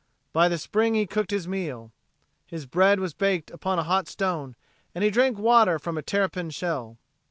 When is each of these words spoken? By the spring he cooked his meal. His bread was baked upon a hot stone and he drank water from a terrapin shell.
By 0.33 0.49
the 0.49 0.57
spring 0.57 0.95
he 0.95 1.05
cooked 1.05 1.29
his 1.29 1.47
meal. 1.47 1.91
His 2.47 2.65
bread 2.65 2.99
was 2.99 3.13
baked 3.13 3.51
upon 3.51 3.77
a 3.77 3.83
hot 3.83 4.07
stone 4.07 4.55
and 4.95 5.03
he 5.03 5.11
drank 5.11 5.37
water 5.37 5.77
from 5.77 5.95
a 5.95 6.01
terrapin 6.01 6.49
shell. 6.49 6.97